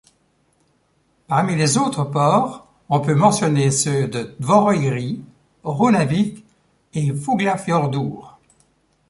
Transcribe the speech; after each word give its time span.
Parmi 1.27 1.55
les 1.55 1.77
autres 1.77 2.03
ports, 2.05 2.65
on 2.89 3.01
peut 3.01 3.13
mentionner 3.13 3.69
ceux 3.69 4.07
de 4.07 4.23
Tvoroyri, 4.41 5.21
Runavik 5.63 6.43
et 6.95 7.13
Fuglafjordhur. 7.13 8.39